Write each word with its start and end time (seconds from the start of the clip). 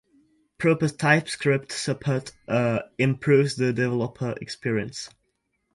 proper 0.57 0.89
TypeScript 0.89 1.71
support 1.71 2.31
improves 2.97 3.55
the 3.57 3.71
developer 3.71 4.33
experience 4.41 5.11